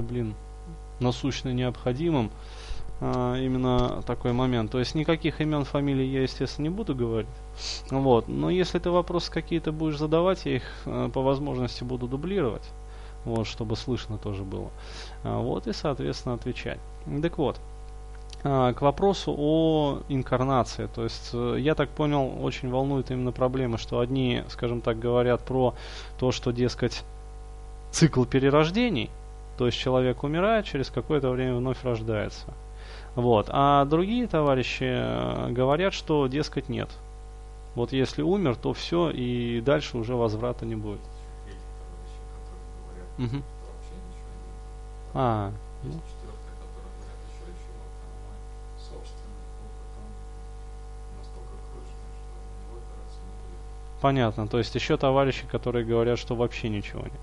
блин, 0.00 0.34
насущно 1.00 1.52
необходимым 1.52 2.30
а, 3.00 3.36
именно 3.36 4.02
такой 4.06 4.32
момент. 4.32 4.70
То 4.70 4.78
есть 4.78 4.94
никаких 4.94 5.40
имен, 5.40 5.64
фамилий 5.64 6.06
я, 6.06 6.22
естественно, 6.22 6.64
не 6.64 6.70
буду 6.70 6.94
говорить. 6.94 7.28
Вот. 7.90 8.28
Но 8.28 8.50
если 8.50 8.78
ты 8.78 8.90
вопросы 8.90 9.30
какие-то 9.30 9.72
будешь 9.72 9.98
задавать, 9.98 10.46
я 10.46 10.56
их 10.56 10.62
а, 10.86 11.08
по 11.08 11.22
возможности 11.22 11.84
буду 11.84 12.06
дублировать. 12.06 12.68
Вот, 13.24 13.46
чтобы 13.46 13.76
слышно 13.76 14.18
тоже 14.18 14.42
было. 14.42 14.70
А, 15.22 15.38
вот, 15.38 15.66
и, 15.66 15.72
соответственно, 15.72 16.34
отвечать. 16.34 16.78
Так 17.22 17.38
вот, 17.38 17.58
а, 18.46 18.74
к 18.74 18.82
вопросу 18.82 19.34
о 19.36 20.00
инкарнации. 20.08 20.86
То 20.94 21.04
есть, 21.04 21.30
э, 21.32 21.56
я 21.58 21.74
так 21.74 21.88
понял, 21.88 22.42
очень 22.42 22.70
волнует 22.70 23.10
именно 23.10 23.32
проблема, 23.32 23.78
что 23.78 24.00
одни, 24.00 24.42
скажем 24.50 24.82
так, 24.82 24.98
говорят 24.98 25.42
про 25.42 25.74
то, 26.18 26.30
что, 26.30 26.50
дескать, 26.50 27.04
цикл 27.90 28.24
перерождений, 28.24 29.08
то 29.56 29.66
есть 29.66 29.78
человек 29.78 30.22
умирает, 30.22 30.64
через 30.64 30.90
какое-то 30.90 31.30
время 31.30 31.56
вновь 31.56 31.82
рождается. 31.84 32.54
Вот. 33.14 33.48
А 33.50 33.84
другие 33.84 34.26
товарищи 34.26 34.84
э, 34.84 35.50
говорят, 35.50 35.94
что, 35.94 36.26
дескать, 36.26 36.68
нет. 36.68 36.88
Вот 37.74 37.92
если 37.92 38.22
умер, 38.22 38.56
то 38.56 38.72
все, 38.72 39.10
и 39.10 39.60
дальше 39.60 39.98
уже 39.98 40.14
возврата 40.14 40.64
не 40.66 40.76
будет. 40.76 41.00
Угу. 43.18 43.42
А, 45.14 45.52
ну. 45.84 45.92
Понятно. 54.04 54.46
То 54.46 54.58
есть 54.58 54.74
еще 54.74 54.98
товарищи, 54.98 55.46
которые 55.50 55.86
говорят, 55.86 56.18
что 56.18 56.34
вообще 56.34 56.68
ничего 56.68 57.04
нет. 57.04 57.20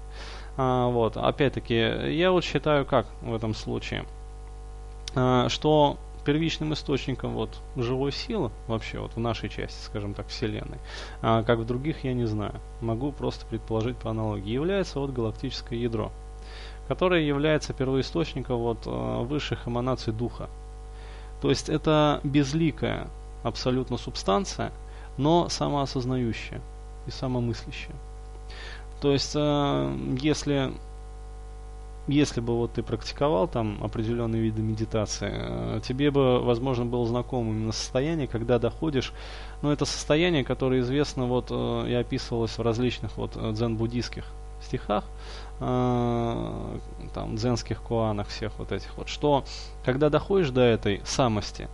А, 0.58 0.88
вот. 0.88 1.16
Опять-таки, 1.16 1.76
я 1.76 2.32
вот 2.32 2.44
считаю 2.44 2.88
как 2.88 3.06
в 3.22 3.36
этом 3.36 3.54
случае, 3.54 4.04
а, 5.14 5.48
что 5.48 5.98
первичным 6.26 6.74
источником 6.74 7.34
вот 7.34 7.62
живой 7.76 8.12
силы 8.12 8.50
вообще 8.66 8.98
вот 8.98 9.12
в 9.16 9.20
нашей 9.20 9.48
части, 9.48 9.80
скажем 9.86 10.16
так, 10.16 10.30
Вселенной, 10.30 10.80
а 11.22 11.44
как 11.44 11.60
в 11.60 11.66
других 11.68 12.04
я 12.04 12.14
не 12.14 12.26
знаю. 12.26 12.56
Могу 12.82 13.12
просто 13.12 13.46
предположить 13.46 13.98
по 13.98 14.10
аналогии. 14.10 14.50
Является 14.50 15.00
вот 15.00 15.12
галактическое 15.12 15.78
ядро, 15.78 16.12
которое 16.88 17.22
является 17.22 17.74
первоисточником 17.74 18.58
вот 18.58 18.80
а, 18.88 19.22
высших 19.22 19.68
эманаций 19.68 20.14
духа. 20.14 20.50
То 21.44 21.52
есть 21.52 21.70
это 21.70 22.22
безликая 22.24 23.08
абсолютно 23.44 23.98
субстанция, 23.98 24.72
но 25.18 25.48
самоосознающая 25.48 26.60
и 27.12 27.18
самомыслящая. 27.20 27.96
То 29.02 29.12
есть, 29.12 29.34
э, 29.36 29.98
если 30.20 30.72
если 32.08 32.42
бы 32.42 32.56
вот 32.58 32.74
ты 32.74 32.82
практиковал 32.82 33.48
там 33.48 33.78
определенные 33.84 34.42
виды 34.42 34.62
медитации, 34.62 35.30
э, 35.32 35.80
тебе 35.88 36.10
бы, 36.10 36.44
возможно, 36.44 36.84
было 36.84 37.06
знакомо 37.06 37.52
именно 37.52 37.72
состояние, 37.72 38.28
когда 38.28 38.58
доходишь, 38.58 39.14
ну, 39.62 39.72
это 39.72 39.86
состояние, 39.86 40.44
которое 40.44 40.82
известно 40.82 41.26
вот 41.26 41.48
э, 41.52 41.86
и 41.90 41.94
описывалось 41.94 42.58
в 42.58 42.62
различных 42.62 43.18
вот 43.18 43.38
дзен-буддийских 43.38 44.26
стихах, 44.62 45.06
там, 45.60 46.80
дзенских 47.36 47.82
куанах 47.82 48.28
всех 48.28 48.52
вот 48.60 48.72
этих 48.72 48.96
вот, 48.98 49.10
что 49.10 49.44
когда 49.84 50.10
доходишь 50.10 50.50
до 50.50 50.62
этой 50.62 51.02
самости, 51.06 51.68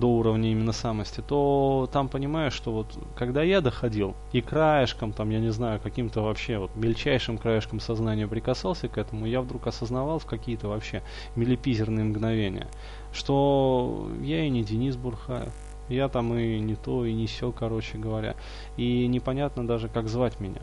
до 0.00 0.06
уровня 0.08 0.50
именно 0.50 0.72
самости, 0.72 1.22
то 1.26 1.88
там 1.92 2.08
понимаешь, 2.08 2.52
что 2.52 2.72
вот 2.72 2.86
когда 3.16 3.42
я 3.42 3.60
доходил 3.60 4.14
и 4.32 4.40
краешком, 4.40 5.12
там, 5.12 5.30
я 5.30 5.40
не 5.40 5.50
знаю, 5.50 5.80
каким-то 5.80 6.22
вообще 6.22 6.58
вот 6.58 6.70
мельчайшим 6.76 7.38
краешком 7.38 7.80
сознания 7.80 8.26
прикасался 8.26 8.88
к 8.88 8.98
этому, 8.98 9.26
я 9.26 9.40
вдруг 9.40 9.66
осознавал 9.66 10.18
в 10.18 10.26
какие-то 10.26 10.68
вообще 10.68 11.02
милипизерные 11.36 12.04
мгновения, 12.04 12.68
что 13.12 14.08
я 14.22 14.44
и 14.44 14.50
не 14.50 14.64
Денис 14.64 14.96
Бурхаев, 14.96 15.52
я 15.88 16.08
там 16.08 16.36
и 16.36 16.58
не 16.58 16.76
то, 16.76 17.04
и 17.04 17.12
не 17.12 17.26
все, 17.26 17.50
короче 17.50 17.98
говоря. 17.98 18.34
И 18.76 19.06
непонятно 19.06 19.66
даже, 19.66 19.88
как 19.88 20.08
звать 20.08 20.38
меня. 20.40 20.60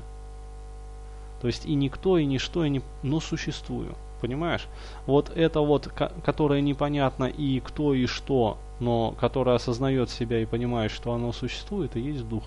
То 1.41 1.47
есть 1.47 1.66
и 1.66 1.75
никто, 1.75 2.18
и 2.18 2.25
ничто, 2.25 2.63
и 2.63 2.69
не... 2.69 2.81
но 3.03 3.19
существую. 3.19 3.95
Понимаешь? 4.22 4.68
Вот 5.06 5.29
это 5.35 5.59
вот, 5.62 5.88
которое 5.88 6.62
непонятно 6.62 7.25
и 7.25 7.59
кто, 7.59 7.94
и 7.94 8.06
что, 8.06 8.57
но 8.80 9.13
которое 9.19 9.56
осознает 9.56 10.09
себя 10.09 10.40
и 10.41 10.46
понимает, 10.46 10.91
что 10.91 11.13
оно 11.13 11.31
существует, 11.31 11.96
и 11.96 12.02
есть 12.02 12.28
дух. 12.28 12.44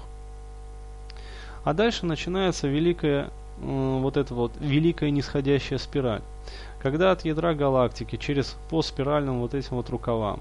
А 1.64 1.74
дальше 1.74 2.06
начинается 2.06 2.68
великая, 2.68 3.30
э, 3.60 3.98
вот 4.00 4.16
эта 4.16 4.34
вот 4.34 4.52
великая 4.60 5.10
нисходящая 5.10 5.78
спираль. 5.78 6.22
Когда 6.80 7.12
от 7.12 7.24
ядра 7.24 7.54
галактики 7.54 8.16
через 8.16 8.56
по 8.70 8.82
спиральным 8.82 9.40
вот 9.40 9.54
этим 9.54 9.76
вот 9.76 9.90
рукавам 9.90 10.40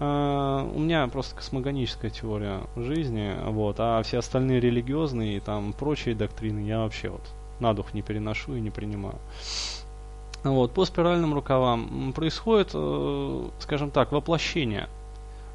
Uh, 0.00 0.76
у 0.76 0.78
меня 0.78 1.08
просто 1.08 1.34
космогоническая 1.34 2.08
теория 2.08 2.60
жизни, 2.76 3.34
вот, 3.46 3.76
а 3.80 4.00
все 4.04 4.18
остальные 4.18 4.60
религиозные 4.60 5.38
и 5.38 5.40
там 5.40 5.72
прочие 5.72 6.14
доктрины 6.14 6.60
я 6.60 6.78
вообще 6.78 7.08
вот 7.08 7.22
на 7.58 7.74
дух 7.74 7.92
не 7.94 8.02
переношу 8.02 8.54
и 8.54 8.60
не 8.60 8.70
принимаю. 8.70 9.16
Вот, 10.44 10.70
по 10.70 10.84
спиральным 10.84 11.34
рукавам 11.34 12.12
происходит, 12.14 12.70
э, 12.74 13.48
скажем 13.58 13.90
так, 13.90 14.12
воплощение 14.12 14.88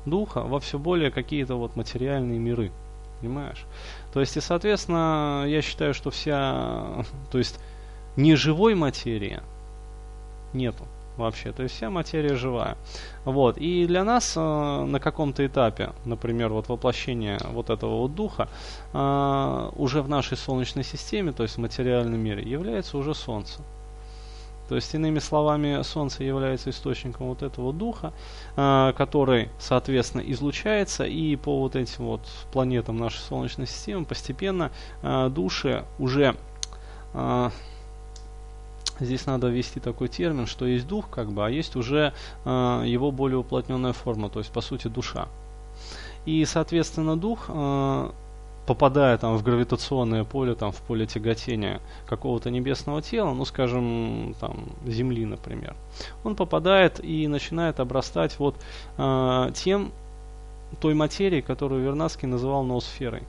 духа 0.06 0.42
во 0.42 0.60
все 0.60 0.78
более 0.80 1.12
какие-то 1.12 1.56
вот 1.56 1.76
материальные 1.76 2.40
миры. 2.40 2.72
Понимаешь? 3.20 3.66
То 4.12 4.20
есть, 4.20 4.36
и, 4.36 4.42
соответственно, 4.42 5.46
я 5.48 5.62
считаю, 5.62 5.94
что 5.94 6.12
вся, 6.12 7.06
то 7.32 7.38
есть, 7.38 7.60
неживой 8.16 8.76
материи 8.76 9.40
нету 10.54 10.86
вообще. 11.18 11.52
То 11.52 11.64
есть 11.64 11.76
вся 11.76 11.90
материя 11.90 12.36
живая. 12.36 12.78
Вот. 13.26 13.58
И 13.58 13.86
для 13.86 14.04
нас 14.04 14.34
э, 14.36 14.40
на 14.40 15.00
каком-то 15.00 15.46
этапе, 15.46 15.92
например, 16.06 16.50
вот 16.50 16.70
воплощение 16.70 17.40
вот 17.52 17.70
этого 17.70 18.02
вот 18.02 18.16
духа, 18.16 18.48
э, 18.94 19.70
уже 19.76 20.02
в 20.02 20.10
нашей 20.10 20.38
Солнечной 20.38 20.84
системе, 20.84 21.32
то 21.32 21.44
есть 21.44 21.56
в 21.56 21.62
материальном 21.62 22.20
мире, 22.20 22.44
является 22.44 22.98
уже 22.98 23.14
Солнце. 23.14 23.62
То 24.70 24.76
есть, 24.76 24.94
иными 24.96 25.20
словами, 25.20 25.82
Солнце 25.84 26.24
является 26.24 26.70
источником 26.70 27.28
вот 27.28 27.44
этого 27.44 27.74
духа, 27.74 28.14
э, 28.56 28.94
который, 28.96 29.50
соответственно, 29.60 30.22
излучается, 30.22 31.04
и 31.04 31.36
по 31.36 31.60
вот 31.60 31.76
этим 31.76 32.06
вот 32.06 32.22
планетам 32.52 32.98
нашей 32.98 33.20
Солнечной 33.20 33.68
системы 33.68 34.06
постепенно 34.06 34.72
э, 35.02 35.30
души 35.30 35.84
уже... 36.00 36.36
Э, 37.14 37.50
здесь 39.00 39.26
надо 39.26 39.48
ввести 39.48 39.80
такой 39.80 40.08
термин, 40.08 40.48
что 40.48 40.66
есть 40.66 40.88
дух, 40.88 41.10
как 41.10 41.32
бы, 41.32 41.46
а 41.46 41.50
есть 41.50 41.76
уже 41.76 42.14
э, 42.46 42.84
его 42.86 43.12
более 43.12 43.40
уплотненная 43.40 43.94
форма, 43.94 44.30
то 44.30 44.40
есть, 44.40 44.52
по 44.52 44.62
сути, 44.62 44.88
душа. 44.88 45.28
И, 46.26 46.46
соответственно, 46.46 47.18
дух 47.18 47.50
попадая 48.66 49.18
там 49.18 49.38
в 49.38 49.44
гравитационное 49.44 50.24
поле, 50.24 50.56
там 50.56 50.72
в 50.72 50.82
поле 50.82 51.06
тяготения 51.06 51.82
какого-то 52.06 52.50
небесного 52.50 53.02
тела, 53.02 53.34
ну 53.34 53.46
скажем, 53.46 54.36
там 54.40 54.70
Земли, 54.86 55.26
например, 55.26 55.76
он 56.24 56.36
попадает 56.36 57.04
и 57.04 57.28
начинает 57.28 57.80
обрастать 57.80 58.40
вот 58.40 58.56
э, 58.98 59.52
тем 59.54 59.92
той 60.80 60.94
материей, 60.94 61.42
которую 61.42 61.84
Вернадский 61.84 62.28
называл 62.28 62.64
ноосферой. 62.64 63.24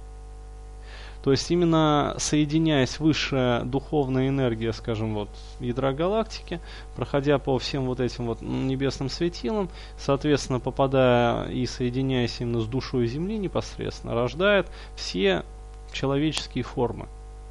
То 1.24 1.30
есть 1.30 1.50
именно 1.50 2.14
соединяясь 2.18 3.00
высшая 3.00 3.62
духовная 3.62 4.28
энергия, 4.28 4.74
скажем, 4.74 5.14
вот 5.14 5.30
ядра 5.58 5.94
галактики, 5.94 6.60
проходя 6.96 7.38
по 7.38 7.58
всем 7.58 7.86
вот 7.86 7.98
этим 7.98 8.26
вот 8.26 8.42
небесным 8.42 9.08
светилам, 9.08 9.70
соответственно, 9.96 10.60
попадая 10.60 11.48
и 11.48 11.64
соединяясь 11.64 12.42
именно 12.42 12.60
с 12.60 12.66
душой 12.66 13.06
Земли 13.06 13.38
непосредственно, 13.38 14.12
рождает 14.12 14.66
все 14.96 15.46
человеческие 15.94 16.62
формы, 16.62 17.08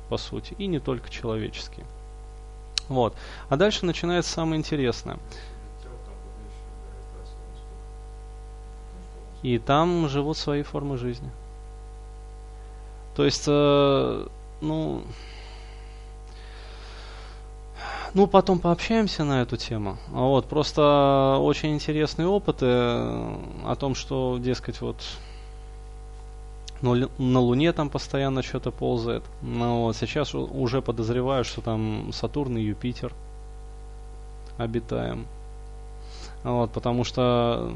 по 0.08 0.18
сути, 0.18 0.54
и 0.60 0.68
не 0.68 0.78
только 0.78 1.10
человеческие. 1.10 1.88
Вот. 2.90 3.16
А 3.50 3.58
дальше 3.58 3.88
начинается 3.88 4.32
самое 4.32 4.60
интересное. 4.60 5.18
И 9.42 9.58
там 9.58 10.08
живут 10.10 10.38
свои 10.38 10.62
формы 10.62 10.96
жизни. 10.96 11.32
То 13.16 13.26
есть, 13.26 13.46
э, 13.48 14.28
ну, 14.62 15.02
ну, 18.14 18.28
потом 18.28 18.60
пообщаемся 18.60 19.24
на 19.24 19.42
эту 19.42 19.58
тему. 19.58 19.98
Вот, 20.10 20.46
просто 20.46 21.38
очень 21.40 21.74
интересные 21.74 22.28
опыты 22.28 22.66
о 22.66 23.76
том, 23.80 23.96
что, 23.96 24.38
дескать, 24.40 24.82
вот 24.82 24.98
ну, 26.84 27.10
на 27.18 27.40
Луне 27.40 27.72
там 27.72 27.90
постоянно 27.90 28.44
что-то 28.44 28.70
ползает. 28.70 29.24
Но 29.42 29.84
вот 29.84 29.96
сейчас 29.96 30.36
уже 30.36 30.82
подозреваю, 30.82 31.44
что 31.44 31.62
там 31.62 32.12
Сатурн 32.12 32.58
и 32.58 32.62
Юпитер 32.62 33.14
обитаем. 34.58 35.26
Вот, 36.44 36.72
потому 36.72 37.06
что, 37.06 37.74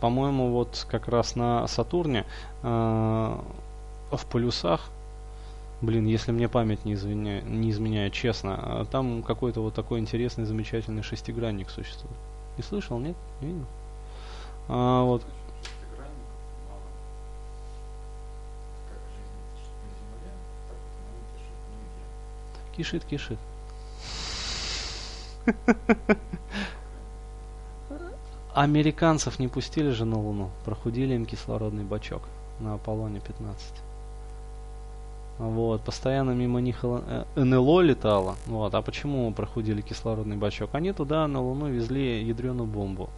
по-моему, 0.00 0.50
вот 0.50 0.86
как 0.88 1.08
раз 1.08 1.34
на 1.34 1.66
Сатурне 1.66 2.26
э, 2.62 3.38
в 4.16 4.26
полюсах 4.26 4.90
Блин, 5.82 6.04
если 6.04 6.30
мне 6.30 6.48
память 6.48 6.84
не, 6.84 6.92
извиня... 6.92 7.40
не 7.40 7.70
изменяет, 7.70 8.12
честно, 8.12 8.54
а 8.54 8.84
там 8.84 9.22
какой-то 9.22 9.62
вот 9.62 9.74
такой 9.74 9.98
интересный, 9.98 10.44
замечательный 10.44 11.02
шестигранник 11.02 11.70
существует. 11.70 12.16
Не 12.58 12.62
слышал, 12.62 12.98
нет? 12.98 13.16
Не 13.40 13.48
видел? 13.48 13.66
А, 14.68 15.04
вот. 15.04 15.24
Кишит, 22.76 23.04
кишит. 23.06 23.38
Американцев 28.54 29.38
не 29.38 29.48
пустили 29.48 29.90
же 29.90 30.04
на 30.04 30.18
Луну, 30.18 30.50
прохудили 30.66 31.14
им 31.14 31.24
кислородный 31.24 31.84
бачок 31.84 32.22
на 32.58 32.74
Аполлоне 32.74 33.20
15. 33.20 33.89
Вот, 35.40 35.80
постоянно 35.80 36.32
мимо 36.32 36.60
них 36.60 36.80
э, 36.82 37.24
НЛО 37.34 37.80
летало. 37.80 38.36
Вот, 38.46 38.74
а 38.74 38.82
почему 38.82 39.32
прохудили 39.32 39.80
кислородный 39.80 40.36
бачок? 40.36 40.74
Они 40.74 40.92
туда 40.92 41.26
на 41.26 41.40
Луну 41.40 41.68
везли 41.68 42.22
ядреную 42.22 42.66
бомбу 42.68 43.08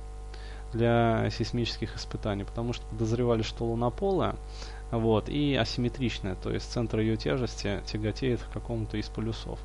для 0.73 1.29
сейсмических 1.31 1.97
испытаний, 1.97 2.45
потому 2.45 2.75
что 2.75 2.87
подозревали, 2.87 3.43
что 3.43 3.65
Луна 3.65 3.91
полая, 3.91 4.37
вот, 4.93 5.29
и 5.29 5.57
асимметричная, 5.57 6.37
то 6.37 6.53
есть 6.53 6.71
центр 6.71 7.01
ее 7.01 7.17
тяжести 7.17 7.81
тяготеет 7.87 8.41
к 8.41 8.53
какому-то 8.53 8.99
из 8.99 9.09
полюсов. 9.09 9.59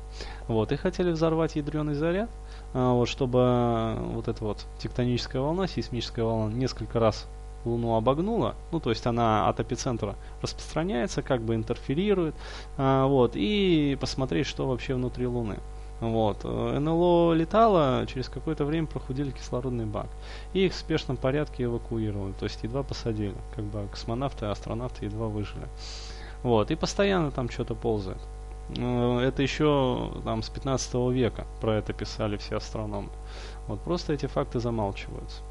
Вот, 0.48 0.72
и 0.72 0.76
хотели 0.76 1.12
взорвать 1.12 1.54
ядреный 1.54 1.94
заряд, 1.94 2.28
а, 2.74 2.92
вот, 2.92 3.08
чтобы 3.08 3.96
вот 4.14 4.26
эта 4.26 4.44
вот 4.44 4.66
тектоническая 4.78 5.40
волна, 5.40 5.68
сейсмическая 5.68 6.24
волна 6.24 6.52
несколько 6.52 6.98
раз 6.98 7.28
Луну 7.64 7.96
обогнула, 7.96 8.54
ну 8.72 8.80
то 8.80 8.90
есть 8.90 9.06
она 9.06 9.48
от 9.48 9.60
эпицентра 9.60 10.16
распространяется, 10.42 11.22
как 11.22 11.42
бы 11.42 11.54
интерферирует, 11.54 12.34
а, 12.76 13.06
вот, 13.06 13.32
и 13.34 13.96
посмотреть, 14.00 14.46
что 14.46 14.66
вообще 14.66 14.94
внутри 14.94 15.26
Луны. 15.26 15.58
Вот. 16.00 16.44
НЛО 16.44 17.32
летало, 17.34 18.06
через 18.06 18.28
какое-то 18.28 18.64
время 18.64 18.86
прохудили 18.86 19.30
кислородный 19.32 19.86
бак. 19.86 20.06
И 20.52 20.66
их 20.66 20.72
в 20.72 20.76
спешном 20.76 21.16
порядке 21.16 21.64
эвакуировали. 21.64 22.32
То 22.32 22.44
есть 22.44 22.62
едва 22.62 22.82
посадили. 22.82 23.34
Как 23.54 23.64
бы 23.64 23.88
космонавты 23.90 24.46
астронавты 24.46 25.06
едва 25.06 25.26
выжили. 25.26 25.66
Вот. 26.42 26.70
И 26.70 26.76
постоянно 26.76 27.30
там 27.30 27.50
что-то 27.50 27.74
ползает. 27.74 28.20
Э, 28.76 29.20
это 29.20 29.42
еще 29.42 30.12
там 30.24 30.42
с 30.42 30.50
15 30.50 30.94
века 31.10 31.46
про 31.60 31.76
это 31.76 31.92
писали 31.92 32.36
все 32.36 32.56
астрономы. 32.56 33.10
Вот 33.66 33.80
просто 33.80 34.12
эти 34.12 34.26
факты 34.26 34.60
замалчиваются. 34.60 35.42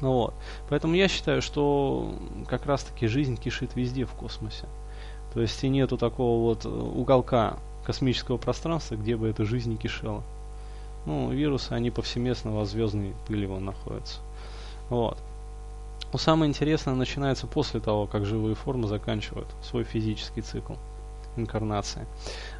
Ну 0.00 0.12
вот. 0.12 0.34
Поэтому 0.68 0.94
я 0.94 1.08
считаю, 1.08 1.42
что 1.42 2.14
как 2.48 2.66
раз 2.66 2.84
таки 2.84 3.06
жизнь 3.06 3.36
кишит 3.36 3.76
везде 3.76 4.04
в 4.04 4.12
космосе. 4.12 4.66
То 5.32 5.40
есть 5.40 5.62
и 5.64 5.68
нету 5.68 5.96
такого 5.98 6.42
вот 6.42 6.66
уголка 6.66 7.58
космического 7.84 8.36
пространства, 8.36 8.96
где 8.96 9.16
бы 9.16 9.28
эта 9.28 9.44
жизнь 9.44 9.70
не 9.70 9.76
кишела. 9.76 10.22
Ну, 11.06 11.30
вирусы, 11.30 11.72
они 11.72 11.90
повсеместно 11.90 12.50
во 12.50 12.64
звездной 12.64 13.14
пыли 13.28 13.46
вон 13.46 13.64
находятся. 13.64 14.18
Вот. 14.90 15.18
Но 16.12 16.18
самое 16.18 16.48
интересное 16.48 16.94
начинается 16.94 17.46
после 17.46 17.80
того, 17.80 18.06
как 18.06 18.26
живые 18.26 18.54
формы 18.54 18.88
заканчивают 18.88 19.48
свой 19.62 19.84
физический 19.84 20.42
цикл 20.42 20.74
инкарнации. 21.36 22.06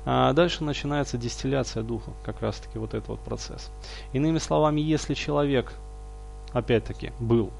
А 0.04 0.32
дальше 0.32 0.62
начинается 0.62 1.16
дистилляция 1.16 1.82
духа, 1.82 2.10
как 2.24 2.40
раз 2.40 2.56
таки 2.56 2.78
вот 2.78 2.94
этот 2.94 3.08
вот 3.08 3.20
процесс. 3.20 3.70
Иными 4.12 4.38
словами, 4.38 4.80
если 4.80 5.14
человек, 5.14 5.72
опять-таки, 6.56 7.12
был, 7.20 7.50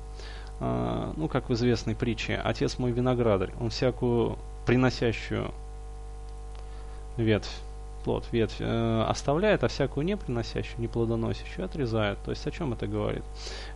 а, 0.58 1.12
ну, 1.16 1.28
как 1.28 1.48
в 1.48 1.52
известной 1.52 1.94
притче, 1.94 2.40
отец 2.42 2.78
мой 2.78 2.92
виноградарь, 2.92 3.52
он 3.60 3.70
всякую 3.70 4.38
приносящую 4.64 5.52
ветвь, 7.16 7.50
плод, 8.04 8.24
ветвь 8.32 8.56
э, 8.60 9.04
оставляет, 9.06 9.64
а 9.64 9.68
всякую 9.68 10.06
не 10.06 10.16
приносящую, 10.16 10.80
не 10.80 10.88
плодоносящую 10.88 11.64
отрезает. 11.64 12.18
То 12.24 12.30
есть 12.30 12.46
о 12.46 12.50
чем 12.50 12.72
это 12.72 12.86
говорит? 12.86 13.22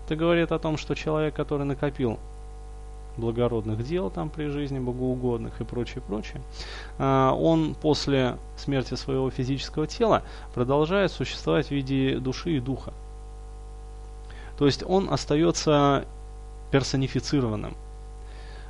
Это 0.06 0.16
говорит 0.16 0.52
о 0.52 0.58
том, 0.58 0.76
что 0.76 0.94
человек, 0.94 1.34
который 1.34 1.64
накопил 1.64 2.18
благородных 3.16 3.84
дел 3.84 4.08
там 4.08 4.30
при 4.30 4.46
жизни, 4.46 4.78
богоугодных 4.78 5.60
и 5.60 5.64
прочее, 5.64 6.02
прочее, 6.06 6.40
э, 6.98 7.30
он 7.34 7.74
после 7.74 8.36
смерти 8.56 8.94
своего 8.94 9.30
физического 9.30 9.86
тела 9.86 10.22
продолжает 10.54 11.12
существовать 11.12 11.66
в 11.66 11.72
виде 11.72 12.18
души 12.18 12.56
и 12.56 12.60
духа. 12.60 12.92
То 14.60 14.66
есть 14.66 14.84
он 14.86 15.08
остается 15.10 16.04
персонифицированным. 16.70 17.74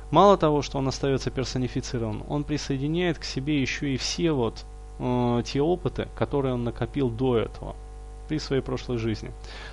Мало 0.09 0.37
того, 0.37 0.61
что 0.61 0.77
он 0.77 0.87
остается 0.87 1.31
персонифицирован, 1.31 2.23
он 2.29 2.45
присоединяет 2.45 3.19
к 3.19 3.25
себе 3.25 3.61
еще 3.61 3.93
и 3.93 3.97
все 3.97 4.31
вот 4.31 4.63
э, 4.99 5.43
те 5.45 5.61
опыты, 5.61 6.07
которые 6.15 6.53
он 6.53 6.63
накопил 6.63 7.09
до 7.09 7.37
этого, 7.37 7.75
при 8.29 8.39
своей 8.39 8.61
прошлой 8.61 8.99
жизни. 8.99 9.31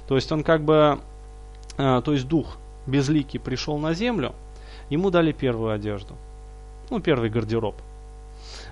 То 0.09 0.17
есть 0.17 0.32
он 0.32 0.43
как 0.43 0.62
бы, 0.65 0.99
э, 1.76 2.03
то 2.05 2.12
есть 2.12 2.26
дух 2.26 2.59
безликий 2.88 3.38
пришел 3.38 3.79
на 3.79 3.94
землю, 3.94 4.35
ему 4.91 5.11
дали 5.11 5.31
первую 5.31 5.73
одежду, 5.73 6.17
ну 6.91 6.99
первый 6.99 7.31
гардероб. 7.31 7.76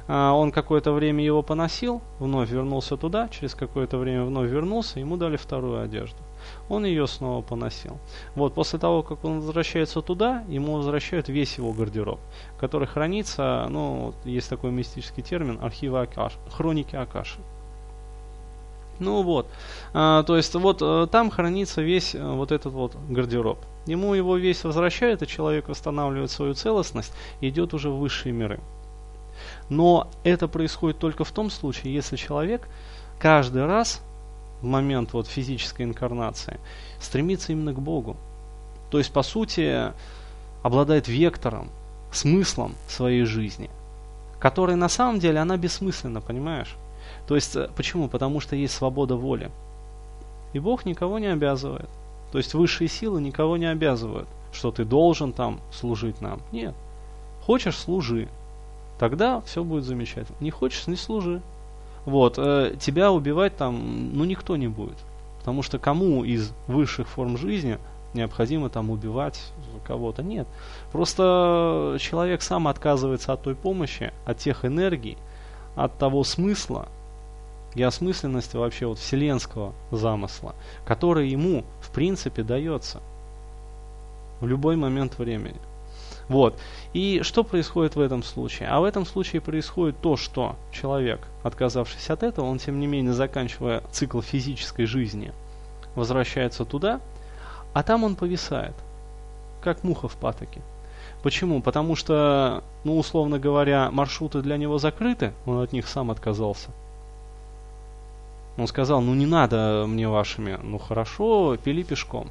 А 0.09 0.33
он 0.33 0.51
какое-то 0.51 0.91
время 0.91 1.25
его 1.25 1.43
поносил, 1.43 2.03
вновь 2.19 2.51
вернулся 2.51 2.97
туда, 2.97 3.29
через 3.29 3.55
какое-то 3.55 3.99
время 3.99 4.25
вновь 4.25 4.51
вернулся, 4.51 4.99
ему 4.99 5.17
дали 5.17 5.37
вторую 5.37 5.81
одежду 5.81 6.19
он 6.69 6.85
ее 6.85 7.07
снова 7.07 7.43
поносил. 7.43 7.99
Вот, 8.35 8.55
после 8.55 8.79
того, 8.79 9.03
как 9.03 9.25
он 9.25 9.41
возвращается 9.41 10.03
туда, 10.03 10.45
ему 10.49 10.77
возвращают 10.77 11.29
весь 11.29 11.59
его 11.59 11.73
гардероб, 11.73 12.21
который 12.59 12.87
хранится, 12.87 13.67
ну, 13.71 14.15
есть 14.25 14.49
такой 14.49 14.71
мистический 14.71 15.23
термин, 15.23 15.59
архивы 15.63 16.01
Акаш, 16.01 16.33
хроники 16.51 16.97
Акаши. 16.97 17.39
Ну 18.99 19.23
вот, 19.23 19.47
а, 19.93 20.23
то 20.23 20.37
есть 20.37 20.55
вот 20.55 20.79
а, 20.81 21.07
там 21.07 21.31
хранится 21.31 21.83
весь 21.83 22.15
а, 22.15 22.33
вот 22.33 22.51
этот 22.51 22.73
вот 22.73 22.97
гардероб. 23.11 23.59
Ему 23.85 24.15
его 24.15 24.37
весь 24.37 24.65
возвращают, 24.65 25.23
и 25.23 25.27
человек 25.27 25.69
восстанавливает 25.69 26.31
свою 26.31 26.55
целостность 26.55 27.13
идет 27.41 27.75
уже 27.75 27.91
в 27.91 27.99
высшие 27.99 28.33
миры. 28.33 28.59
Но 29.69 30.09
это 30.25 30.49
происходит 30.49 30.99
только 30.99 31.25
в 31.25 31.31
том 31.31 31.51
случае, 31.51 31.95
если 31.95 32.17
человек 32.17 32.69
каждый 33.19 33.67
раз 33.67 34.03
момент 34.67 35.13
вот 35.13 35.27
физической 35.27 35.83
инкарнации, 35.83 36.59
стремится 37.01 37.53
именно 37.53 37.73
к 37.73 37.81
Богу. 37.81 38.17
То 38.91 38.99
есть, 38.99 39.13
по 39.13 39.23
сути, 39.23 39.93
обладает 40.63 41.09
вектором, 41.09 41.71
смыслом 42.13 42.75
своей 42.89 43.25
жизни, 43.25 43.71
который 44.39 44.77
на 44.77 44.89
самом 44.89 45.19
деле 45.19 45.41
она 45.41 45.57
бессмысленна, 45.57 46.21
понимаешь? 46.21 46.77
То 47.27 47.35
есть, 47.35 47.57
э, 47.57 47.69
почему? 47.77 48.09
Потому 48.09 48.41
что 48.41 48.57
есть 48.57 48.75
свобода 48.75 49.17
воли. 49.17 49.51
И 50.53 50.59
Бог 50.59 50.85
никого 50.85 51.19
не 51.19 51.27
обязывает. 51.27 51.89
То 52.33 52.39
есть 52.39 52.55
высшие 52.55 52.89
силы 52.89 53.21
никого 53.21 53.57
не 53.57 53.67
обязывают, 53.67 54.29
что 54.53 54.71
ты 54.71 54.85
должен 54.85 55.33
там 55.33 55.61
служить 55.73 56.21
нам. 56.21 56.41
Нет. 56.53 56.75
Хочешь, 57.43 57.77
служи. 57.77 58.29
Тогда 58.99 59.41
все 59.43 59.63
будет 59.63 59.85
замечательно. 59.85 60.37
Не 60.41 60.51
хочешь, 60.51 60.87
не 60.87 60.97
служи. 60.97 61.43
Вот, 62.07 62.39
э, 62.39 62.75
тебя 62.81 63.11
убивать 63.11 63.57
там, 63.57 64.17
ну, 64.17 64.25
никто 64.25 64.57
не 64.57 64.69
будет. 64.69 64.97
Потому 65.41 65.63
что 65.63 65.79
кому 65.79 66.25
из 66.25 66.53
высших 66.69 67.09
форм 67.09 67.37
жизни 67.37 67.79
необходимо 68.15 68.71
там 68.71 68.91
убивать 68.91 69.53
кого-то? 69.85 70.23
Нет. 70.23 70.47
Просто 70.93 71.97
человек 72.01 72.43
сам 72.43 72.69
отказывается 72.69 73.33
от 73.33 73.43
той 73.43 73.57
помощи, 73.57 74.13
от 74.25 74.39
тех 74.39 74.65
энергий, 74.65 75.19
от 75.75 75.99
того 75.99 76.23
смысла 76.23 76.89
и 77.75 77.83
осмысленности 77.83 78.57
вообще 78.57 78.87
вот 78.87 78.99
вселенского 78.99 79.75
замысла, 79.91 80.55
который 80.87 81.29
ему, 81.29 81.65
в 81.81 81.91
принципе, 81.91 82.43
дается 82.43 83.01
в 84.41 84.47
любой 84.47 84.77
момент 84.77 85.19
времени. 85.19 85.61
Вот. 86.29 86.59
И 86.93 87.21
что 87.23 87.45
происходит 87.45 87.95
в 87.95 88.01
этом 88.01 88.23
случае? 88.23 88.69
А 88.69 88.81
в 88.81 88.85
этом 88.85 89.07
случае 89.07 89.41
происходит 89.41 90.01
то, 90.01 90.17
что 90.17 90.57
человек, 90.73 91.21
отказавшись 91.43 92.11
от 92.11 92.23
этого, 92.23 92.47
он 92.47 92.59
тем 92.59 92.81
не 92.81 92.87
менее, 92.87 93.13
заканчивая 93.13 93.83
цикл 93.93 94.21
физической 94.21 94.87
жизни, 94.87 95.33
возвращается 95.95 96.65
туда, 96.65 97.01
а 97.73 97.83
там 97.83 98.05
он 98.05 98.17
повисает, 98.17 98.75
как 99.63 99.85
муха 99.85 100.09
в 100.09 100.17
патоке. 100.17 100.61
Почему? 101.23 101.63
Потому 101.63 101.97
что, 101.97 102.63
ну, 102.85 102.99
условно 102.99 103.39
говоря, 103.39 103.91
маршруты 103.91 104.43
для 104.43 104.57
него 104.57 104.79
закрыты, 104.79 105.33
он 105.45 105.61
от 105.61 105.73
них 105.73 105.89
сам 105.89 106.11
отказался. 106.11 106.71
Он 108.57 108.67
сказал, 108.67 109.01
ну 109.03 109.15
не 109.15 109.27
надо 109.27 109.85
мне 109.87 110.09
вашими, 110.09 110.59
ну 110.63 110.79
хорошо, 110.79 111.57
пили 111.57 111.83
пешком. 111.83 112.29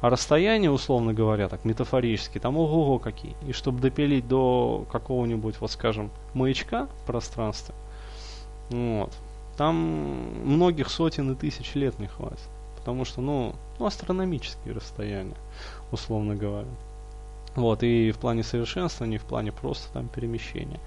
А 0.00 0.10
расстояние, 0.10 0.70
условно 0.70 1.14
говоря, 1.14 1.48
так 1.48 1.64
метафорически, 1.64 2.38
там 2.38 2.56
ого-го 2.56 2.98
какие. 2.98 3.34
И 3.46 3.52
чтобы 3.52 3.80
допилить 3.80 4.28
до 4.28 4.84
какого-нибудь, 4.90 5.60
вот 5.60 5.70
скажем, 5.70 6.10
маячка 6.34 6.88
в 7.02 7.06
пространстве, 7.06 7.74
вот, 8.70 9.12
там 9.56 9.76
многих 10.44 10.90
сотен 10.90 11.32
и 11.32 11.34
тысяч 11.34 11.74
лет 11.74 11.98
не 11.98 12.08
хватит. 12.08 12.48
Потому 12.76 13.04
что, 13.04 13.20
ну, 13.20 13.54
ну 13.78 13.86
астрономические 13.86 14.74
расстояния, 14.74 15.36
условно 15.90 16.36
говоря. 16.36 16.68
Вот, 17.54 17.82
и 17.82 18.12
в 18.12 18.18
плане 18.18 18.42
совершенствования, 18.42 19.16
и 19.16 19.18
в 19.18 19.24
плане 19.24 19.50
просто 19.50 19.90
там 19.92 20.08
перемещения. 20.08 20.78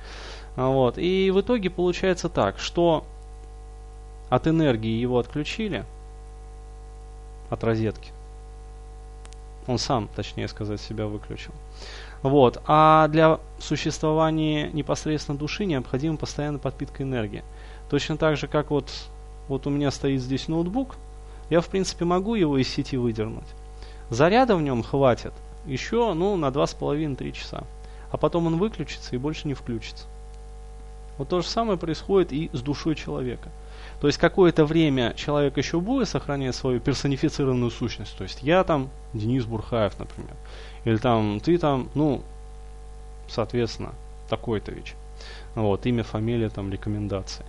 А, 0.56 0.68
вот, 0.68 1.00
и 1.00 1.32
в 1.32 1.42
итоге 1.42 1.72
получается 1.72 2.30
так, 2.30 2.60
что 2.60 3.04
от 4.30 4.48
энергии 4.48 4.92
его 4.92 5.18
отключили, 5.18 5.84
от 7.50 7.64
розетки. 7.64 8.12
Он 9.70 9.78
сам, 9.78 10.10
точнее 10.16 10.48
сказать, 10.48 10.82
себя 10.82 11.06
выключил. 11.06 11.54
Вот. 12.24 12.60
А 12.66 13.08
для 13.08 13.40
существования 13.60 14.72
непосредственно 14.72 15.38
души 15.38 15.66
необходима 15.66 16.18
постоянная 16.18 16.60
подпитка 16.60 17.04
энергии. 17.04 17.44
Точно 17.88 18.18
так 18.18 18.36
же, 18.36 18.48
как 18.48 18.72
вот, 18.72 18.92
вот 19.48 19.68
у 19.68 19.70
меня 19.70 19.92
стоит 19.92 20.22
здесь 20.22 20.48
ноутбук, 20.48 20.96
я 21.52 21.62
в 21.62 21.68
принципе 21.68 22.04
могу 22.04 22.34
его 22.34 22.58
из 22.58 22.68
сети 22.68 22.98
выдернуть. 22.98 23.46
Заряда 24.10 24.56
в 24.56 24.62
нем 24.64 24.82
хватит 24.82 25.34
еще 25.68 26.14
ну, 26.16 26.36
на 26.36 26.48
2,5-3 26.48 27.32
часа. 27.32 27.64
А 28.12 28.18
потом 28.18 28.48
он 28.48 28.58
выключится 28.58 29.16
и 29.16 29.20
больше 29.20 29.48
не 29.48 29.54
включится. 29.54 30.08
Вот 31.20 31.30
то 31.30 31.42
же 31.42 31.48
самое 31.48 31.78
происходит 31.78 32.34
и 32.34 32.50
с 32.54 32.62
душой 32.62 32.96
человека. 32.96 33.50
То 34.02 34.08
есть 34.08 34.18
какое-то 34.18 34.66
время 34.66 35.14
человек 35.16 35.58
еще 35.58 35.80
будет 35.80 36.08
сохранять 36.08 36.56
свою 36.56 36.80
персонифицированную 36.80 37.70
сущность. 37.70 38.16
То 38.18 38.24
есть 38.24 38.44
я 38.44 38.64
там 38.64 38.90
Денис 39.14 39.46
Бурхаев, 39.46 40.00
например. 40.00 40.34
Или 40.86 40.98
там 40.98 41.40
ты 41.42 41.58
там, 41.58 41.90
ну, 41.96 42.22
соответственно, 43.28 43.94
такой-то 44.30 44.72
ВИЧ. 44.72 44.96
Вот, 45.56 45.86
имя, 45.86 46.04
фамилия, 46.04 46.50
там, 46.50 46.72
рекомендации. 46.72 47.46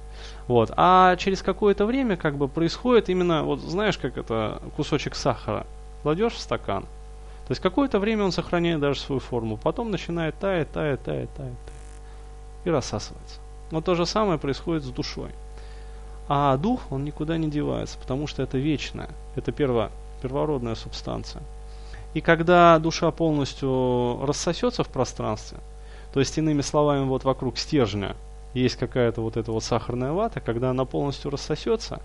Вот. 0.48 0.72
А 0.76 1.14
через 1.16 1.42
какое-то 1.42 1.86
время 1.86 2.16
как 2.16 2.36
бы 2.36 2.48
происходит 2.48 3.08
именно, 3.08 3.44
вот 3.44 3.60
знаешь, 3.60 3.98
как 3.98 4.18
это 4.18 4.60
кусочек 4.76 5.14
сахара 5.14 5.66
кладешь 6.02 6.32
в 6.32 6.40
стакан. 6.40 6.82
То 6.82 7.52
есть 7.52 7.62
какое-то 7.62 7.98
время 7.98 8.24
он 8.24 8.32
сохраняет 8.32 8.80
даже 8.80 9.00
свою 9.00 9.20
форму, 9.20 9.56
потом 9.56 9.90
начинает 9.90 10.36
таять, 10.38 10.70
таять, 10.72 11.02
таять, 11.02 11.32
таять, 11.34 11.50
таять 11.56 11.74
и 12.64 12.70
рассасывается. 12.70 13.40
Но 13.70 13.80
то 13.80 13.94
же 13.94 14.06
самое 14.06 14.38
происходит 14.38 14.84
с 14.84 14.88
душой. 14.88 15.30
А 16.32 16.56
дух, 16.56 16.82
он 16.90 17.04
никуда 17.04 17.38
не 17.38 17.50
девается, 17.50 17.98
потому 17.98 18.28
что 18.28 18.44
это 18.44 18.56
вечное, 18.56 19.10
это 19.34 19.50
перво, 19.50 19.90
первородная 20.22 20.76
субстанция. 20.76 21.42
И 22.14 22.20
когда 22.20 22.78
душа 22.78 23.10
полностью 23.10 24.24
рассосется 24.24 24.84
в 24.84 24.88
пространстве, 24.88 25.58
то 26.14 26.20
есть 26.20 26.38
иными 26.38 26.60
словами 26.60 27.04
вот 27.04 27.24
вокруг 27.24 27.58
стержня 27.58 28.14
есть 28.54 28.76
какая-то 28.76 29.22
вот 29.22 29.36
эта 29.36 29.50
вот 29.50 29.64
сахарная 29.64 30.12
вата, 30.12 30.38
когда 30.38 30.70
она 30.70 30.84
полностью 30.84 31.32
рассосется, 31.32 32.00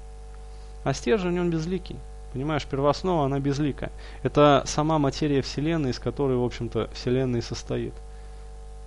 а 0.83 0.93
стержень 0.95 1.39
он 1.39 1.51
безликий. 1.51 1.97
Понимаешь, 2.33 2.65
первооснова, 2.65 3.25
она 3.25 3.39
безликая. 3.39 3.91
Это 4.23 4.63
сама 4.65 4.97
материя 4.97 5.43
Вселенной, 5.43 5.91
из 5.91 5.99
которой, 5.99 6.35
в 6.35 6.43
общем-то, 6.43 6.89
Вселенная 6.95 7.41
и 7.41 7.43
состоит. 7.43 7.93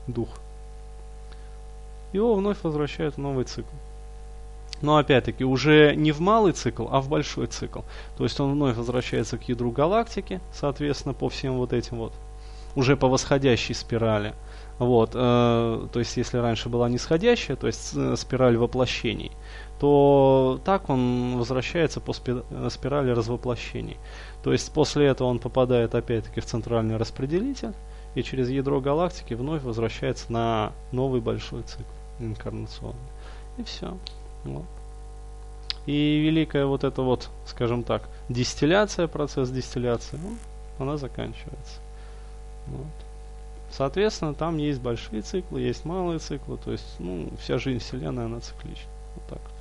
Дух. 0.08 0.30
Его 2.12 2.34
вновь 2.34 2.64
возвращают 2.64 3.14
в 3.14 3.18
новый 3.18 3.44
цикл. 3.44 3.70
Но 4.82 4.96
опять-таки 4.96 5.44
уже 5.44 5.94
не 5.96 6.12
в 6.12 6.20
малый 6.20 6.52
цикл, 6.52 6.86
а 6.90 7.00
в 7.00 7.08
большой 7.08 7.46
цикл. 7.46 7.80
То 8.16 8.24
есть 8.24 8.38
он 8.40 8.52
вновь 8.52 8.76
возвращается 8.76 9.38
к 9.38 9.48
ядру 9.48 9.70
галактики, 9.70 10.40
соответственно, 10.52 11.14
по 11.14 11.28
всем 11.28 11.58
вот 11.58 11.72
этим 11.72 11.98
вот, 11.98 12.12
уже 12.74 12.96
по 12.96 13.08
восходящей 13.08 13.74
спирали. 13.74 14.34
Вот, 14.78 15.10
э, 15.14 15.88
то 15.92 15.98
есть 15.98 16.16
если 16.16 16.38
раньше 16.38 16.68
была 16.68 16.88
нисходящая, 16.88 17.56
то 17.56 17.66
есть 17.66 17.94
э, 17.96 18.14
спираль 18.16 18.56
воплощений, 18.56 19.32
то 19.80 20.60
так 20.64 20.88
он 20.88 21.36
возвращается 21.36 22.00
по 22.00 22.12
э, 22.12 22.68
спирали 22.70 23.10
развоплощений. 23.10 23.96
То 24.44 24.52
есть 24.52 24.72
после 24.72 25.06
этого 25.06 25.26
он 25.26 25.40
попадает 25.40 25.96
опять-таки 25.96 26.40
в 26.40 26.46
центральный 26.46 26.96
распределитель 26.96 27.72
и 28.14 28.22
через 28.22 28.50
ядро 28.50 28.80
галактики 28.80 29.34
вновь 29.34 29.64
возвращается 29.64 30.32
на 30.32 30.72
новый 30.92 31.20
большой 31.20 31.62
цикл 31.62 31.90
инкарнационный. 32.20 32.98
И 33.58 33.64
все. 33.64 33.96
Вот. 34.44 34.64
И 35.86 36.18
великая 36.18 36.66
вот 36.66 36.84
эта 36.84 37.02
вот, 37.02 37.30
скажем 37.46 37.82
так, 37.82 38.08
дистилляция, 38.28 39.06
процесс 39.06 39.50
дистилляции, 39.50 40.18
ну, 40.22 40.36
она 40.78 40.96
заканчивается. 40.96 41.80
Вот. 42.66 42.86
Соответственно, 43.70 44.34
там 44.34 44.58
есть 44.58 44.80
большие 44.80 45.22
циклы, 45.22 45.60
есть 45.60 45.84
малые 45.84 46.18
циклы, 46.18 46.58
то 46.62 46.72
есть, 46.72 46.86
ну, 46.98 47.28
вся 47.40 47.58
жизнь 47.58 47.80
Вселенной, 47.80 48.26
она 48.26 48.40
циклична. 48.40 48.90
Вот 49.14 49.24
так 49.28 49.38
вот. 49.38 49.58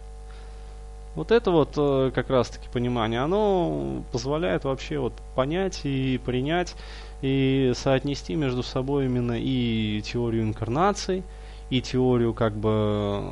Вот 1.16 1.32
это 1.32 1.50
вот 1.50 1.74
э, 1.78 2.12
как 2.14 2.30
раз-таки 2.30 2.68
понимание, 2.72 3.22
оно 3.22 4.04
позволяет 4.12 4.66
вообще 4.66 5.00
вот 5.00 5.14
понять 5.36 5.82
и 5.84 6.20
принять 6.24 6.76
и 7.24 7.74
соотнести 7.76 8.36
между 8.36 8.62
собой 8.62 9.06
именно 9.06 9.34
и 9.36 10.02
теорию 10.04 10.44
инкарнаций, 10.44 11.24
и 11.72 11.82
теорию 11.82 12.34
как 12.34 12.54
бы 12.54 13.24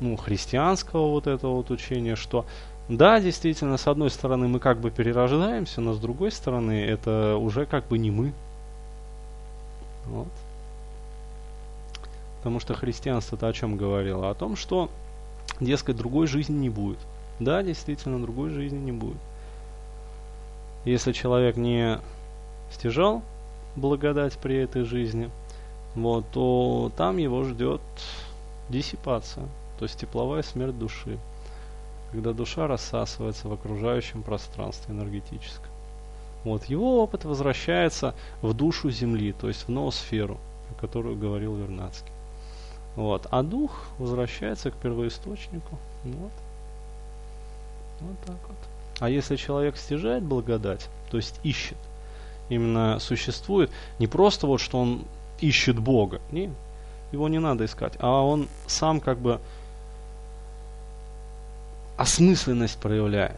ну, 0.00 0.16
христианского 0.16 1.08
вот 1.08 1.26
этого 1.26 1.56
вот 1.56 1.70
учения, 1.70 2.16
что 2.16 2.44
да, 2.88 3.20
действительно, 3.20 3.76
с 3.76 3.86
одной 3.86 4.10
стороны 4.10 4.48
мы 4.48 4.60
как 4.60 4.78
бы 4.78 4.90
перерождаемся, 4.90 5.82
но 5.82 5.92
с 5.92 5.98
другой 5.98 6.30
стороны 6.30 6.84
это 6.84 7.36
уже 7.36 7.66
как 7.66 7.86
бы 7.86 7.98
не 7.98 8.10
мы. 8.10 8.32
Вот. 10.06 10.28
Потому 12.38 12.60
что 12.60 12.72
христианство-то 12.72 13.46
о 13.46 13.52
чем 13.52 13.76
говорило? 13.76 14.30
О 14.30 14.34
том, 14.34 14.56
что, 14.56 14.88
дескать, 15.60 15.96
другой 15.96 16.26
жизни 16.26 16.56
не 16.56 16.70
будет. 16.70 16.98
Да, 17.40 17.62
действительно, 17.62 18.22
другой 18.22 18.50
жизни 18.50 18.78
не 18.78 18.92
будет. 18.92 19.18
Если 20.86 21.12
человек 21.12 21.56
не 21.56 21.98
стяжал 22.72 23.22
благодать 23.76 24.38
при 24.38 24.56
этой 24.56 24.84
жизни, 24.84 25.30
вот, 25.94 26.24
то 26.32 26.90
там 26.96 27.18
его 27.18 27.44
ждет 27.44 27.82
диссипация, 28.70 29.46
то 29.78 29.84
есть 29.84 29.98
тепловая 29.98 30.42
смерть 30.42 30.78
души, 30.78 31.18
когда 32.12 32.32
душа 32.32 32.66
рассасывается 32.66 33.48
в 33.48 33.52
окружающем 33.52 34.22
пространстве 34.22 34.94
энергетическом. 34.94 35.70
Вот, 36.44 36.64
его 36.64 37.02
опыт 37.02 37.24
возвращается 37.24 38.14
в 38.42 38.54
душу 38.54 38.90
Земли, 38.90 39.32
то 39.32 39.48
есть 39.48 39.64
в 39.66 39.68
ноосферу, 39.70 40.38
о 40.70 40.80
которой 40.80 41.16
говорил 41.16 41.54
Вернадский. 41.54 42.12
Вот, 42.96 43.26
а 43.30 43.42
дух 43.42 43.84
возвращается 43.98 44.70
к 44.70 44.74
первоисточнику. 44.74 45.78
Вот. 46.04 46.32
Вот 48.00 48.16
так 48.26 48.36
вот. 48.48 48.56
А 49.00 49.08
если 49.08 49.36
человек 49.36 49.76
стяжает 49.76 50.24
благодать, 50.24 50.88
то 51.10 51.16
есть 51.16 51.38
ищет, 51.42 51.78
именно 52.48 52.98
существует, 52.98 53.70
не 53.98 54.06
просто 54.06 54.46
вот, 54.46 54.60
что 54.60 54.80
он 54.80 55.04
ищет 55.40 55.78
Бога, 55.78 56.20
не, 56.32 56.50
его 57.12 57.28
не 57.28 57.38
надо 57.38 57.64
искать, 57.64 57.94
а 58.00 58.22
он 58.22 58.48
сам 58.66 59.00
как 59.00 59.18
бы 59.18 59.40
осмысленность 61.98 62.78
проявляет. 62.80 63.36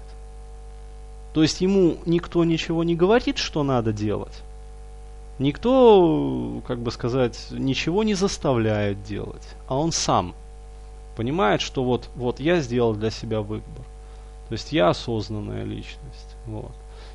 То 1.33 1.43
есть 1.43 1.61
ему 1.61 1.97
никто 2.07 2.45
ничего 2.45 2.85
не 2.85 2.95
говорит, 2.95 3.39
что 3.39 3.63
надо 3.65 3.93
делать. 3.93 4.43
Никто, 5.39 6.61
как 6.67 6.79
бы 6.79 6.91
сказать, 6.91 7.49
ничего 7.51 8.05
не 8.05 8.15
заставляет 8.15 9.03
делать, 9.03 9.57
а 9.67 9.79
он 9.79 9.91
сам 9.91 10.35
понимает, 11.17 11.63
что 11.63 11.83
вот, 11.83 12.11
вот 12.15 12.41
я 12.41 12.61
сделал 12.61 12.95
для 12.95 13.11
себя 13.11 13.41
выбор. 13.41 13.85
То 14.49 14.53
есть 14.53 14.73
я 14.73 14.91
осознанная 14.91 15.65
личность. 15.65 16.37
Вот. 16.47 16.73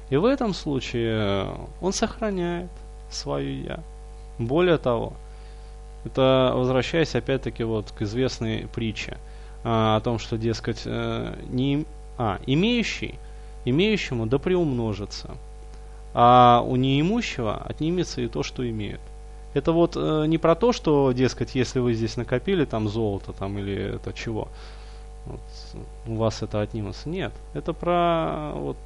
И 0.10 0.18
в 0.18 0.26
этом 0.26 0.54
случае 0.54 1.48
он 1.82 1.94
сохраняет 1.94 2.72
свое 3.12 3.62
я. 3.62 3.80
Более 4.40 4.78
того, 4.78 5.14
это 6.06 6.54
возвращаясь 6.56 7.14
опять-таки 7.14 7.64
вот 7.64 7.92
к 7.92 8.02
известной 8.02 8.68
притче 8.74 9.18
а, 9.68 9.96
о 9.96 10.00
том, 10.00 10.20
что, 10.20 10.38
дескать, 10.38 10.84
э, 10.86 11.34
не, 11.50 11.88
а, 12.20 12.40
имеющий, 12.46 13.16
имеющему 13.66 14.28
да 14.28 14.38
приумножится, 14.38 15.38
а 16.14 16.64
у 16.64 16.76
неимущего 16.76 17.58
отнимется 17.58 18.22
и 18.22 18.28
то, 18.28 18.44
что 18.44 18.70
имеет. 18.70 19.00
Это 19.56 19.72
вот 19.72 19.96
э, 19.96 20.26
не 20.28 20.38
про 20.38 20.54
то, 20.54 20.72
что, 20.72 21.12
дескать, 21.14 21.56
если 21.56 21.80
вы 21.80 21.96
здесь 21.96 22.16
накопили 22.16 22.64
там 22.66 22.88
золото 22.88 23.34
там 23.34 23.58
или 23.58 23.96
это 23.96 24.14
чего, 24.14 24.50
вот, 25.26 25.42
у 26.06 26.16
вас 26.16 26.44
это 26.44 26.62
отнимется. 26.62 27.10
Нет, 27.10 27.34
это 27.56 27.74
про 27.74 28.52
вот 28.54 28.78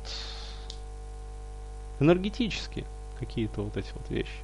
энергетические 1.99 2.85
какие-то 3.19 3.63
вот 3.63 3.75
эти 3.75 3.91
вот 3.93 4.09
вещи. 4.09 4.39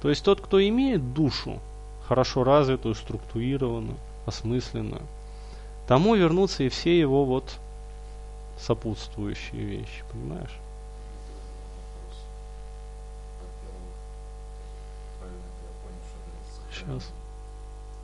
То 0.00 0.10
есть 0.10 0.24
тот, 0.24 0.40
кто 0.40 0.64
имеет 0.64 1.12
душу, 1.12 1.58
хорошо 2.06 2.44
развитую, 2.44 2.94
структурированную, 2.94 3.96
осмысленную, 4.26 5.02
тому 5.86 6.14
вернутся 6.14 6.62
и 6.62 6.68
все 6.68 6.98
его 6.98 7.24
вот 7.24 7.58
сопутствующие 8.58 9.64
вещи, 9.64 10.04
понимаешь? 10.10 10.58
Сейчас. 16.72 17.12